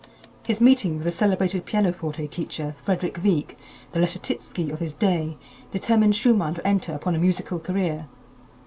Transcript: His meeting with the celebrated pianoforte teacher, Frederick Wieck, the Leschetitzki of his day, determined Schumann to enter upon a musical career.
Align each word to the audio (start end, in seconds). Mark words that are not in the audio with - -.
His 0.41 0.59
meeting 0.59 0.95
with 0.95 1.03
the 1.03 1.11
celebrated 1.11 1.63
pianoforte 1.63 2.27
teacher, 2.29 2.73
Frederick 2.83 3.19
Wieck, 3.23 3.55
the 3.91 3.99
Leschetitzki 3.99 4.71
of 4.71 4.79
his 4.79 4.95
day, 4.95 5.37
determined 5.71 6.15
Schumann 6.15 6.55
to 6.55 6.67
enter 6.67 6.91
upon 6.93 7.13
a 7.13 7.19
musical 7.19 7.59
career. 7.59 8.07